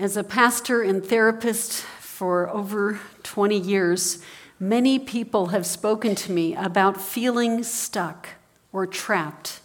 [0.00, 4.22] As a pastor and therapist for over 20 years,
[4.60, 8.28] many people have spoken to me about feeling stuck
[8.72, 9.58] or trapped.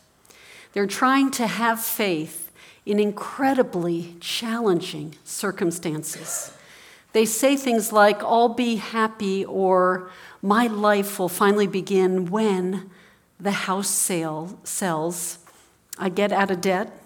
[0.71, 2.51] They're trying to have faith
[2.83, 6.51] in incredibly challenging circumstances.
[7.11, 10.09] They say things like, I'll be happy, or
[10.41, 12.89] my life will finally begin when
[13.39, 15.37] the house sale sells,
[15.99, 17.02] I get out of debt,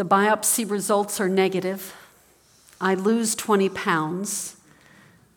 [0.00, 1.94] the biopsy results are negative.
[2.80, 4.56] I lose 20 pounds.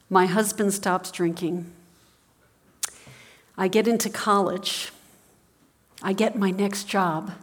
[0.10, 1.70] My husband stops drinking.
[3.58, 4.94] I get into college.
[6.02, 7.34] I get my next job.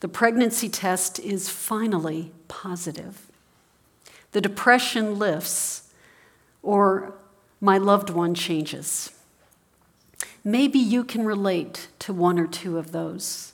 [0.00, 3.22] The pregnancy test is finally positive.
[4.32, 5.90] The depression lifts,
[6.62, 7.14] or
[7.62, 9.10] my loved one changes.
[10.44, 13.49] Maybe you can relate to one or two of those.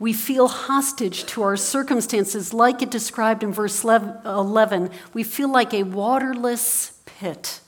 [0.00, 4.90] We feel hostage to our circumstances, like it described in verse 11.
[5.12, 7.60] We feel like a waterless pit,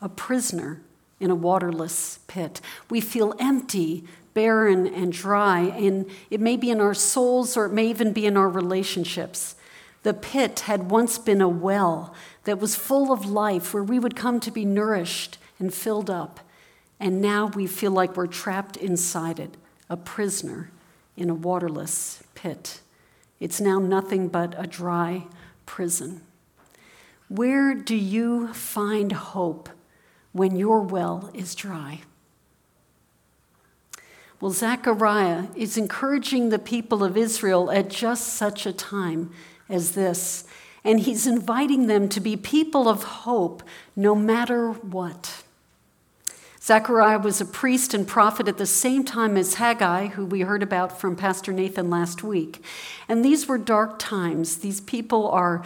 [0.00, 0.80] a prisoner
[1.20, 2.62] in a waterless pit.
[2.88, 7.72] We feel empty, barren, and dry, and it may be in our souls or it
[7.72, 9.54] may even be in our relationships.
[10.04, 14.16] The pit had once been a well that was full of life where we would
[14.16, 16.40] come to be nourished and filled up,
[16.98, 19.56] and now we feel like we're trapped inside it,
[19.90, 20.70] a prisoner
[21.16, 22.80] in a waterless pit.
[23.40, 25.26] It's now nothing but a dry
[25.66, 26.22] prison.
[27.28, 29.68] Where do you find hope
[30.32, 32.02] when your well is dry?
[34.40, 39.30] Well, Zechariah is encouraging the people of Israel at just such a time
[39.68, 40.44] as this,
[40.84, 43.62] and he's inviting them to be people of hope
[43.96, 45.33] no matter what.
[46.64, 50.62] Zechariah was a priest and prophet at the same time as Haggai, who we heard
[50.62, 52.64] about from Pastor Nathan last week.
[53.06, 54.56] And these were dark times.
[54.56, 55.62] These people are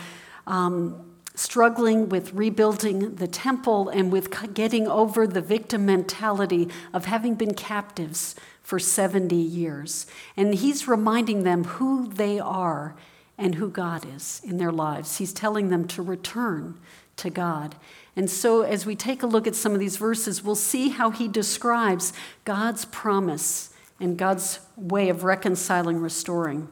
[0.49, 1.01] um,
[1.37, 7.55] struggling with rebuilding the temple and with getting over the victim mentality of having been
[7.55, 10.05] captives for 70 years.
[10.37, 12.97] And he's reminding them who they are
[13.39, 15.19] and who God is in their lives.
[15.19, 16.79] He's telling them to return
[17.17, 17.77] to God.
[18.17, 21.11] And so, as we take a look at some of these verses, we'll see how
[21.11, 22.13] he describes
[22.45, 26.69] God's promise and God's way of reconciling, restoring.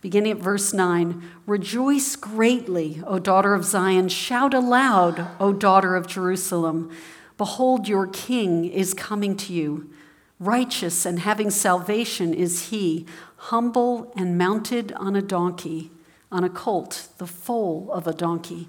[0.00, 4.08] Beginning at verse 9 Rejoice greatly, O daughter of Zion.
[4.08, 6.90] Shout aloud, O daughter of Jerusalem.
[7.38, 9.90] Behold, your king is coming to you.
[10.38, 13.06] Righteous and having salvation is he,
[13.46, 15.90] humble and mounted on a donkey,
[16.30, 18.68] on a colt, the foal of a donkey.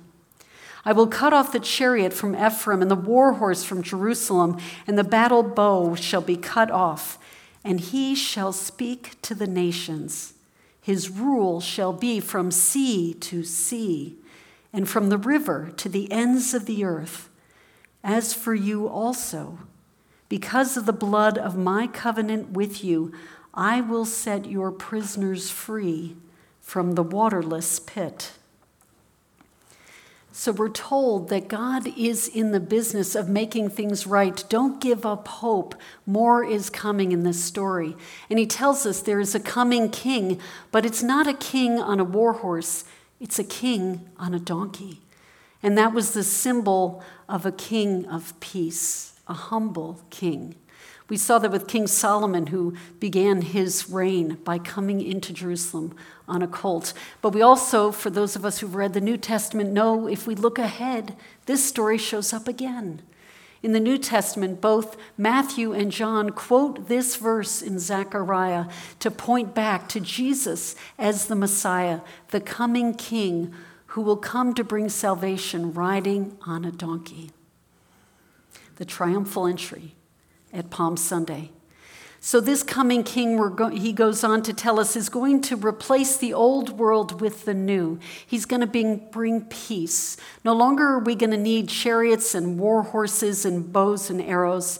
[0.83, 4.97] I will cut off the chariot from Ephraim and the war horse from Jerusalem, and
[4.97, 7.19] the battle bow shall be cut off,
[7.63, 10.33] and he shall speak to the nations.
[10.81, 14.17] His rule shall be from sea to sea,
[14.73, 17.29] and from the river to the ends of the earth.
[18.03, 19.59] As for you also,
[20.29, 23.13] because of the blood of my covenant with you,
[23.53, 26.15] I will set your prisoners free
[26.59, 28.31] from the waterless pit.
[30.35, 34.43] So we're told that God is in the business of making things right.
[34.49, 35.75] Don't give up hope.
[36.07, 37.95] More is coming in this story.
[38.31, 40.39] And he tells us there is a coming king,
[40.71, 42.83] but it's not a king on a war horse,
[43.19, 45.01] it's a king on a donkey.
[45.61, 50.55] And that was the symbol of a king of peace, a humble king.
[51.09, 55.95] We saw that with King Solomon, who began his reign by coming into Jerusalem
[56.27, 56.93] on a colt.
[57.21, 60.35] But we also, for those of us who've read the New Testament, know if we
[60.35, 61.15] look ahead,
[61.45, 63.01] this story shows up again.
[63.61, 68.65] In the New Testament, both Matthew and John quote this verse in Zechariah
[68.99, 73.53] to point back to Jesus as the Messiah, the coming King
[73.87, 77.31] who will come to bring salvation riding on a donkey.
[78.77, 79.95] The triumphal entry
[80.53, 81.49] at Palm Sunday.
[82.25, 86.15] So, this coming king, go- he goes on to tell us, is going to replace
[86.15, 87.99] the old world with the new.
[88.25, 90.15] He's going to bring, bring peace.
[90.45, 94.79] No longer are we going to need chariots and war horses and bows and arrows.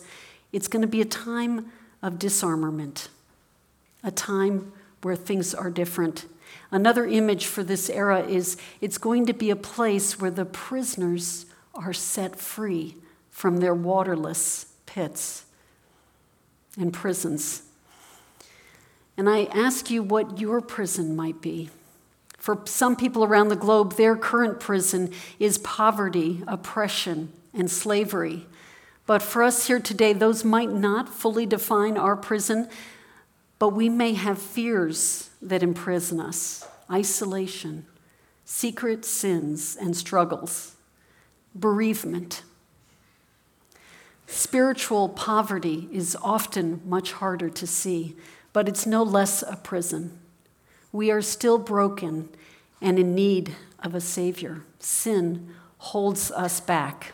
[0.53, 1.69] It's going to be a time
[2.01, 3.09] of disarmament,
[4.06, 4.71] a time
[5.01, 6.25] where things are different.
[6.71, 11.45] Another image for this era is it's going to be a place where the prisoners
[11.74, 12.95] are set free
[13.30, 15.44] from their waterless pits
[16.77, 17.63] and prisons.
[19.17, 21.69] And I ask you what your prison might be.
[22.37, 28.45] For some people around the globe, their current prison is poverty, oppression, and slavery.
[29.05, 32.67] But for us here today, those might not fully define our prison,
[33.59, 37.85] but we may have fears that imprison us isolation,
[38.45, 40.75] secret sins and struggles,
[41.55, 42.43] bereavement.
[44.27, 48.15] Spiritual poverty is often much harder to see,
[48.51, 50.19] but it's no less a prison.
[50.91, 52.29] We are still broken
[52.81, 54.63] and in need of a Savior.
[54.79, 57.13] Sin holds us back.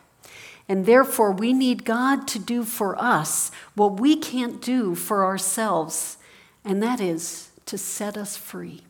[0.68, 6.18] And therefore, we need God to do for us what we can't do for ourselves,
[6.64, 8.84] and that is to set us free.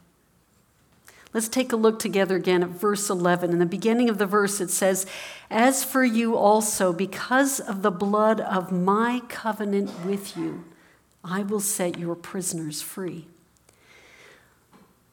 [1.31, 3.52] Let's take a look together again at verse 11.
[3.52, 5.06] In the beginning of the verse, it says,
[5.50, 10.66] As for you also, because of the blood of my covenant with you,
[11.24, 13.28] I will set your prisoners free.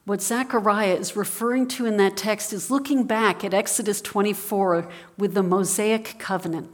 [0.07, 5.35] What Zechariah is referring to in that text is looking back at Exodus 24 with
[5.35, 6.71] the Mosaic covenant.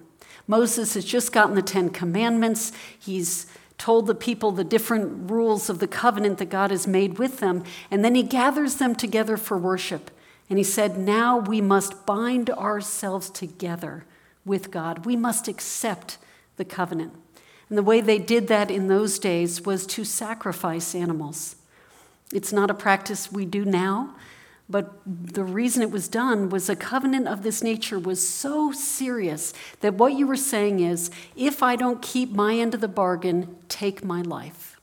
[0.47, 2.73] Moses has just gotten the Ten Commandments.
[2.99, 3.47] He's
[3.83, 7.65] told the people the different rules of the covenant that God has made with them,
[7.91, 10.13] and then he gathers them together for worship.
[10.49, 14.05] And he said, Now we must bind ourselves together
[14.45, 15.05] with God.
[15.05, 16.19] We must accept
[16.59, 17.13] the covenant.
[17.69, 21.57] And the way they did that in those days was to sacrifice animals.
[22.33, 24.15] It's not a practice we do now,
[24.73, 29.53] but the reason it was done was a covenant of this nature was so serious
[29.81, 33.55] that what you were saying is if I don't keep my end of the bargain,
[33.69, 34.81] take my life.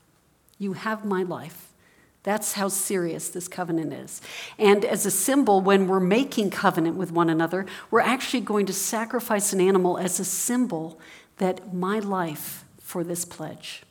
[0.59, 1.73] You have my life.
[2.21, 4.21] That's how serious this covenant is.
[4.59, 8.73] And as a symbol, when we're making covenant with one another, we're actually going to
[8.73, 10.99] sacrifice an animal as a symbol
[11.37, 13.83] that my life for this pledge.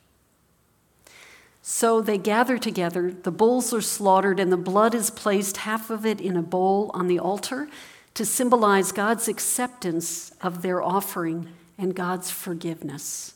[1.70, 6.06] So they gather together, the bulls are slaughtered, and the blood is placed, half of
[6.06, 7.69] it in a bowl on the altar,
[8.15, 13.35] to symbolize God's acceptance of their offering and God's forgiveness.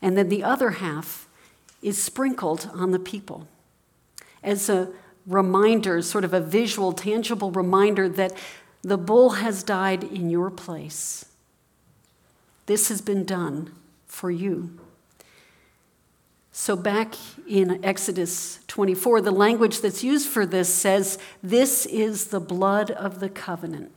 [0.00, 1.28] And then the other half
[1.82, 3.46] is sprinkled on the people
[4.42, 4.88] as a
[5.26, 8.32] reminder, sort of a visual, tangible reminder that
[8.80, 11.26] the bull has died in your place.
[12.64, 13.74] This has been done
[14.06, 14.78] for you.
[16.58, 17.16] So, back
[17.46, 23.20] in Exodus 24, the language that's used for this says, This is the blood of
[23.20, 23.92] the covenant.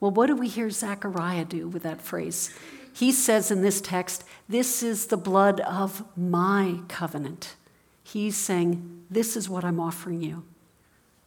[0.00, 2.50] Well, what do we hear Zechariah do with that phrase?
[2.94, 7.56] He says in this text, This is the blood of my covenant.
[8.02, 10.44] He's saying, This is what I'm offering you,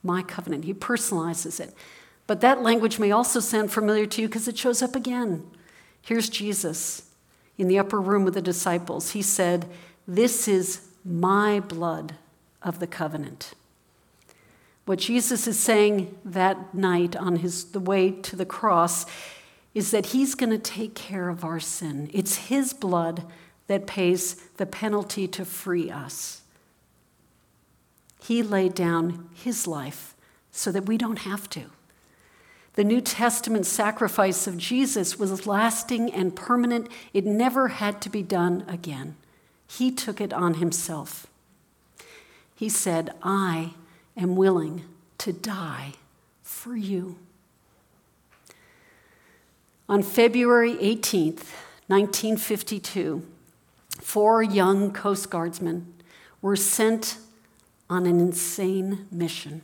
[0.02, 0.66] my covenant.
[0.66, 1.75] He personalizes it.
[2.25, 5.45] But that language may also sound familiar to you because it shows up again.
[6.02, 7.04] Here's Jesus
[7.60, 9.12] in the upper room with the disciples.
[9.12, 9.69] He said,
[10.10, 12.16] this is my blood
[12.64, 13.54] of the covenant.
[14.86, 19.06] What Jesus is saying that night on his, the way to the cross
[19.76, 22.10] is that he's going to take care of our sin.
[22.12, 23.24] It's his blood
[23.68, 26.42] that pays the penalty to free us.
[28.20, 30.16] He laid down his life
[30.50, 31.66] so that we don't have to.
[32.74, 38.24] The New Testament sacrifice of Jesus was lasting and permanent, it never had to be
[38.24, 39.16] done again.
[39.69, 41.27] He took it on himself.
[42.56, 43.74] He said, I
[44.18, 44.83] am willing
[45.19, 45.94] to die
[46.42, 47.18] for you.
[49.88, 51.45] On February 18th,
[51.88, 53.25] 1952,
[54.01, 55.94] four young Coast Guardsmen
[56.42, 57.18] were sent
[57.89, 59.62] on an insane mission.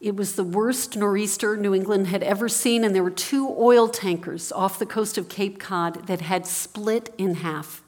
[0.00, 3.88] It was the worst nor'easter New England had ever seen, and there were two oil
[3.88, 7.83] tankers off the coast of Cape Cod that had split in half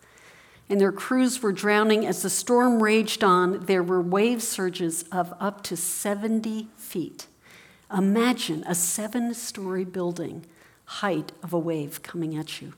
[0.68, 3.66] and their crews were drowning as the storm raged on.
[3.66, 7.26] There were wave surges of up to 70 feet.
[7.96, 10.44] Imagine a seven story building
[10.84, 12.74] height of a wave coming at you.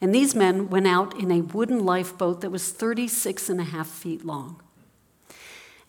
[0.00, 3.88] And these men went out in a wooden lifeboat that was 36 and a half
[3.88, 4.60] feet long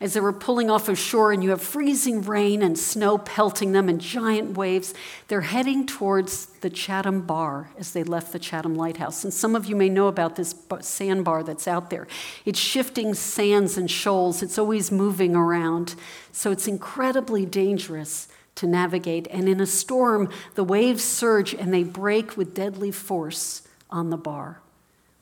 [0.02, 3.72] as they were pulling off of shore and you have freezing rain and snow pelting
[3.72, 4.94] them and giant waves,
[5.30, 9.24] they're heading towards the Chatham Bar as they left the Chatham Lighthouse.
[9.24, 12.08] And some of you may know about this sandbar that's out there.
[12.44, 15.96] It's shifting sands and shoals, it's always moving around.
[16.34, 19.28] So it's incredibly dangerous to navigate.
[19.32, 24.18] And in a storm, the waves surge and they break with deadly force on the
[24.18, 24.62] bar.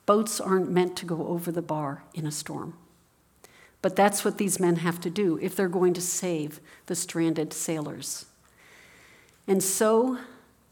[0.08, 2.74] Boats aren't meant to go over the bar in a storm.
[3.84, 7.52] But that's what these men have to do if they're going to save the stranded
[7.52, 8.26] sailors.
[9.46, 10.20] And so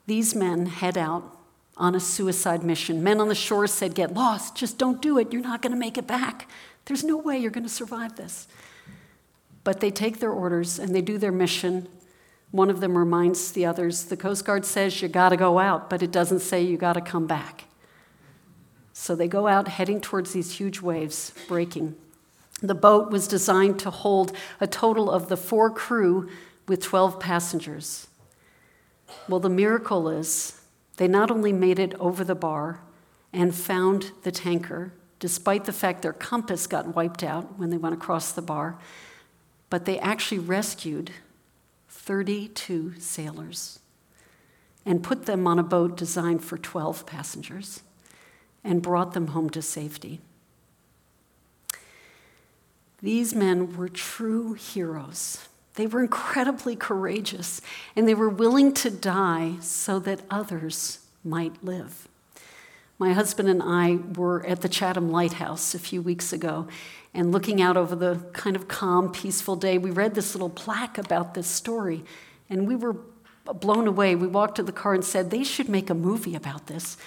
[0.08, 1.38] these men head out
[1.76, 3.04] on a suicide mission.
[3.04, 5.34] Men on the shore said, Get lost, just don't do it.
[5.34, 6.50] You're not going to make it back.
[6.86, 8.48] There's no way you're going to survive this.
[9.66, 11.90] But they take their orders and they do their mission.
[12.52, 15.90] One of them reminds the others the Coast Guard says you got to go out,
[15.90, 17.66] but it doesn't say you got to come back.
[18.94, 21.98] So they go out heading towards these huge waves breaking
[22.62, 26.30] The boat was designed to hold a total of the four crew
[26.68, 28.08] with 12 passengers.
[29.28, 30.62] Well, the miracle is
[30.98, 32.82] they not only made it over the bar
[33.34, 37.96] and found the tanker, despite the fact their compass got wiped out when they went
[37.96, 38.78] across the bar,
[39.70, 41.12] but they actually rescued
[41.90, 43.80] 32 sailors
[44.86, 47.82] and put them on a boat designed for 12 passengers
[48.64, 50.20] and brought them home to safety.
[53.02, 55.48] These men were true heroes.
[55.76, 57.62] They were incredibly courageous,
[57.96, 62.08] and they were willing to die so that others might live.
[63.00, 66.68] My husband and I were at the Chatham Lighthouse a few weeks ago,
[67.14, 70.98] and looking out over the kind of calm, peaceful day, we read this little plaque
[70.98, 72.04] about this story,
[72.50, 72.98] and we were
[73.46, 74.16] blown away.
[74.16, 76.98] We walked to the car and said, They should make a movie about this.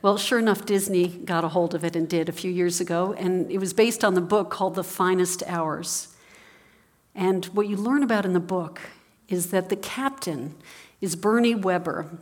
[0.00, 3.14] Well, sure enough, Disney got a hold of it and did a few years ago,
[3.18, 6.14] and it was based on the book called The Finest Hours.
[7.16, 8.80] And what you learn about in the book
[9.28, 10.54] is that the captain
[11.00, 12.16] is Bernie Webber,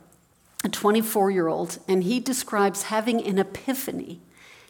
[0.63, 4.21] a 24 year old, and he describes having an epiphany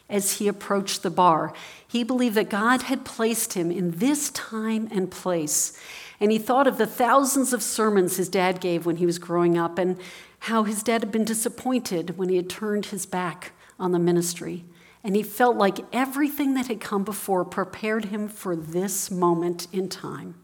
[0.09, 1.53] as he approached the bar.
[1.87, 5.79] He believed that God had placed him in this time and place.
[6.19, 9.57] And he thought of the thousands of sermons his dad gave when he was growing
[9.57, 9.99] up and
[10.39, 14.65] how his dad had been disappointed when he had turned his back on the ministry.
[15.03, 19.89] And he felt like everything that had come before prepared him for this moment in
[19.89, 20.35] time.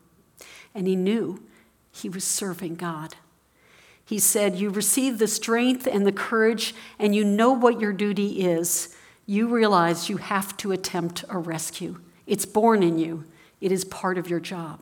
[0.75, 1.43] And he knew
[1.91, 3.15] he was serving God.
[4.05, 8.45] He said, You receive the strength and the courage, and you know what your duty
[8.45, 8.95] is.
[9.25, 11.99] You realize you have to attempt a rescue.
[12.27, 13.25] It's born in you,
[13.59, 14.81] it is part of your job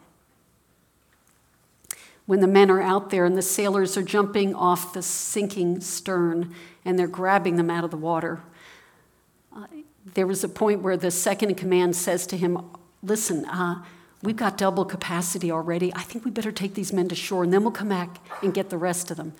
[2.31, 6.55] when the men are out there and the sailors are jumping off the sinking stern
[6.85, 8.39] and they're grabbing them out of the water.
[9.53, 9.65] Uh,
[10.13, 12.57] there was a point where the second in command says to him,
[13.03, 13.83] Listen, uh,
[14.23, 15.93] we've got double capacity already.
[15.93, 18.53] I think we better take these men to shore and then we'll come back and
[18.53, 19.33] get the rest of them.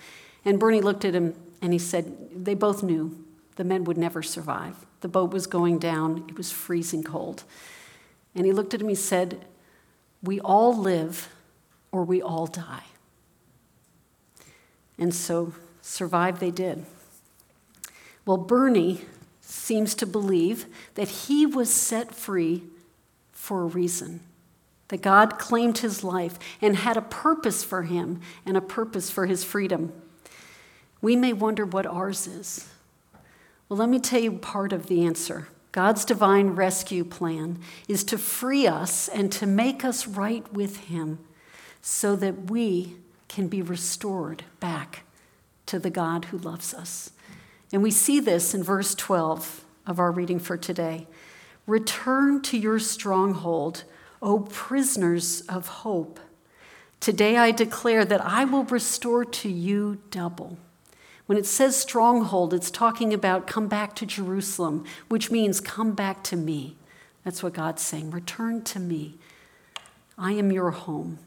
[0.44, 3.24] And Bernie looked at him and he said, They both knew
[3.56, 4.84] the men would never survive.
[5.00, 7.44] The boat was going down, it was freezing cold.
[8.34, 9.46] And he looked at him, and he said,
[10.22, 11.30] We all live
[11.92, 12.84] or we all die.
[14.98, 16.84] And so survive they did.
[18.24, 19.02] Well, Bernie
[19.40, 22.62] seems to believe that he was set free
[23.32, 24.20] for a reason,
[24.88, 29.26] that God claimed his life and had a purpose for him and a purpose for
[29.26, 29.92] his freedom.
[31.00, 32.68] We may wonder what ours is.
[33.68, 35.48] Well, let me tell you part of the answer.
[35.72, 37.58] God's divine rescue plan
[37.88, 41.18] is to free us and to make us right with Him
[41.82, 42.96] so that we
[43.28, 45.04] can be restored back
[45.66, 47.10] to the God who loves us.
[47.72, 51.06] And we see this in verse 12 of our reading for today.
[51.66, 53.84] Return to your stronghold,
[54.20, 56.20] O prisoners of hope.
[57.00, 60.58] Today I declare that I will restore to you double.
[61.26, 66.22] When it says stronghold, it's talking about come back to Jerusalem, which means come back
[66.24, 66.76] to me.
[67.24, 68.10] That's what God's saying.
[68.10, 69.16] Return to me.
[70.18, 71.18] I am your home.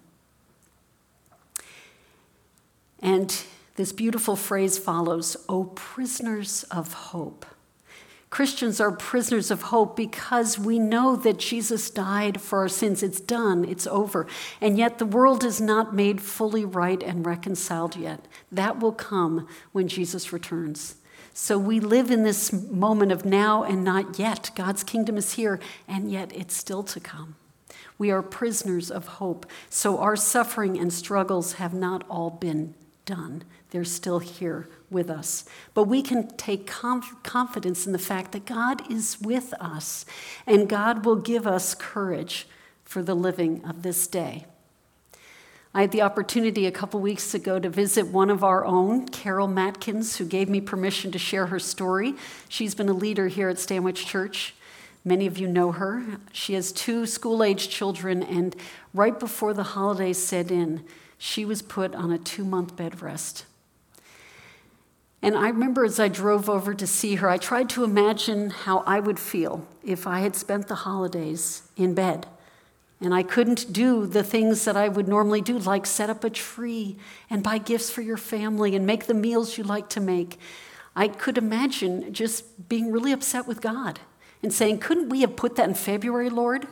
[3.05, 3.43] And
[3.75, 7.45] this beautiful phrase follows O prisoners of hope.
[8.31, 13.03] Christians are prisoners of hope because we know that Jesus died for our sins.
[13.03, 14.25] It's done, it's over.
[14.59, 18.27] And yet the world is not made fully right and reconciled yet.
[18.51, 20.95] That will come when Jesus returns.
[21.31, 24.49] So we live in this moment of now and not yet.
[24.55, 27.35] God's kingdom is here, and yet it's still to come.
[27.99, 29.45] We are prisoners of hope.
[29.69, 32.73] So our suffering and struggles have not all been
[33.05, 33.43] done.
[33.69, 35.45] They're still here with us.
[35.73, 40.05] But we can take conf- confidence in the fact that God is with us
[40.45, 42.47] and God will give us courage
[42.83, 44.45] for the living of this day.
[45.73, 49.49] I had the opportunity a couple weeks ago to visit one of our own, Carol
[49.49, 52.15] Matkins, who gave me permission to share her story.
[52.47, 54.55] She's been a leader here at Stanwich Church.
[55.03, 56.21] Many of you know her.
[56.31, 58.55] She has two school age children, and
[58.93, 60.85] right before the holidays set in,
[61.17, 63.45] she was put on a two month bed rest.
[65.21, 68.83] And I remember as I drove over to see her, I tried to imagine how
[68.85, 72.27] I would feel if I had spent the holidays in bed
[73.01, 76.29] and I couldn't do the things that I would normally do, like set up a
[76.29, 76.97] tree
[77.29, 80.39] and buy gifts for your family and make the meals you like to make.
[80.95, 83.99] I could imagine just being really upset with God
[84.41, 86.67] and saying, Couldn't we have put that in February, Lord?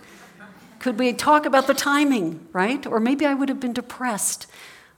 [0.83, 2.85] Could we talk about the timing, right?
[2.85, 4.47] Or maybe I would have been depressed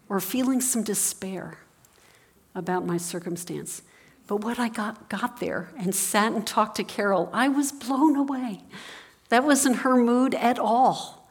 [0.10, 1.60] or feeling some despair
[2.56, 3.84] about my circumstance.
[4.26, 8.16] But what I got, got there and sat and talked to Carol, I was blown
[8.16, 8.64] away
[9.30, 11.30] That wasn't her mood at all.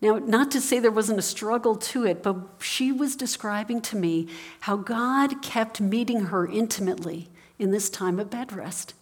[0.00, 3.96] Now, not to say there wasn't a struggle to it, but she was describing to
[3.96, 4.28] me
[4.60, 8.94] how God kept meeting her intimately in this time of bed rest.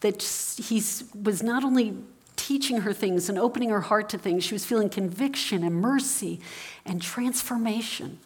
[0.00, 0.82] That he
[1.14, 1.94] was not only
[2.40, 6.40] teaching her things and opening her heart to things, she was feeling conviction and mercy
[6.86, 8.18] and transformation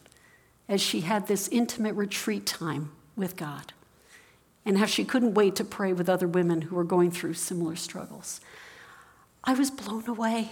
[0.68, 3.72] as she had this intimate retreat time with God.
[4.64, 7.74] And how she couldn't wait to pray with other women who were going through similar
[7.74, 8.40] struggles.
[9.42, 10.50] I was blown away.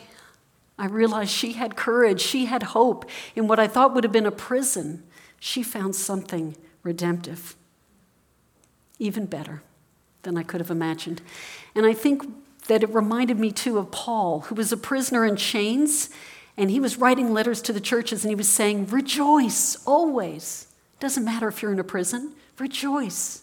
[0.76, 4.26] I realized she had courage, she had hope in what I thought would have been
[4.26, 5.04] a prison.
[5.38, 7.54] She found something redemptive,
[8.98, 9.62] even better
[10.22, 11.22] than I could have imagined.
[11.74, 12.24] And I think
[12.68, 16.10] that it reminded me too of Paul, who was a prisoner in chains,
[16.56, 20.66] and he was writing letters to the churches and he was saying, Rejoice always.
[21.00, 23.42] Doesn't matter if you're in a prison, rejoice.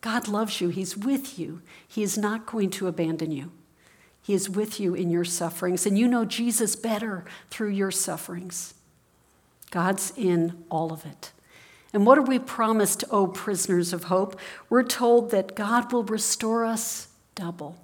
[0.00, 3.52] God loves you, He's with you, He is not going to abandon you.
[4.20, 8.74] He is with you in your sufferings, and you know Jesus better through your sufferings.
[9.70, 11.32] God's in all of it.
[11.92, 14.38] And what are we promised, oh prisoners of hope?
[14.68, 17.81] We're told that God will restore us double.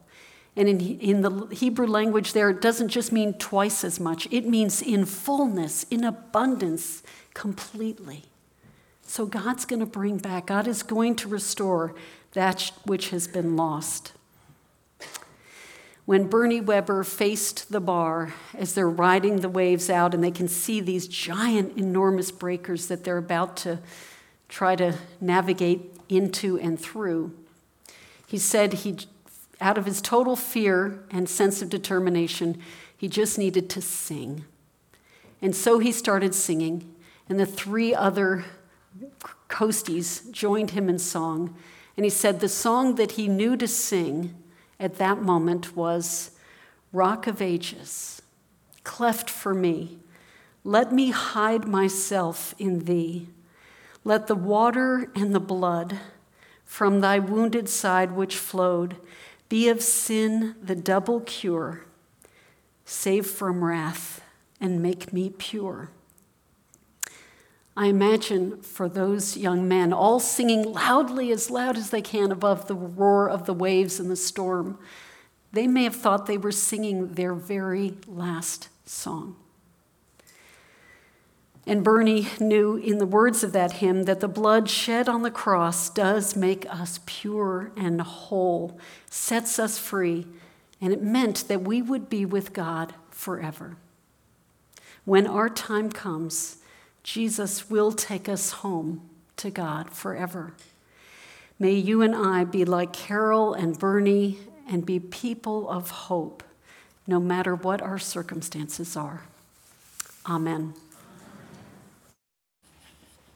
[0.59, 4.45] And in, in the Hebrew language, there, it doesn't just mean twice as much, it
[4.45, 8.25] means in fullness, in abundance, completely.
[9.03, 11.95] So God's going to bring back, God is going to restore
[12.33, 14.13] that which has been lost.
[16.07, 20.49] When Bernie Webber faced the bar as they're riding the waves out and they can
[20.49, 23.79] see these giant, enormous breakers that they're about to
[24.49, 27.33] try to navigate into and through,
[28.27, 28.99] he said he,
[29.61, 32.61] out of his total fear and sense of determination,
[32.97, 34.45] he just needed to sing.
[35.41, 36.95] And so he started singing,
[37.29, 38.45] and the three other
[39.49, 41.55] coasties joined him in song.
[41.97, 44.35] And he said the song that he knew to sing
[44.79, 46.33] at that moment was
[46.93, 48.23] Rock of Ages,
[48.85, 49.99] cleft for me.
[50.65, 53.29] Let me hide myself in thee.
[54.05, 55.99] Let the water and the blood
[56.65, 58.97] from thy wounded side which flowed
[59.49, 61.85] be of sin the double cure.
[62.85, 64.23] Save from wrath
[64.61, 65.91] and make me pure.
[67.77, 72.67] I imagine for those young men, all singing loudly, as loud as they can above
[72.67, 74.79] the roar of the waves and the storm,
[75.53, 79.37] they may have thought they were singing their very last song.
[81.69, 85.31] And Bernie knew in the words of that hymn that the blood shed on the
[85.31, 90.27] cross does make us pure and whole, sets us free,
[90.81, 93.77] and it meant that we would be with God forever.
[95.05, 96.57] When our time comes,
[97.03, 99.03] Jesus will take us home
[99.37, 100.55] to God forever.
[101.59, 106.43] May you and I be like Carol and Bernie and be people of hope,
[107.07, 109.25] no matter what our circumstances are.
[110.27, 110.73] Amen.